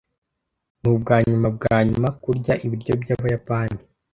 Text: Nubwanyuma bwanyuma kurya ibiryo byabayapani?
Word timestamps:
Nubwanyuma 0.81 1.47
bwanyuma 1.57 2.07
kurya 2.21 2.53
ibiryo 2.65 2.93
byabayapani? 3.01 3.77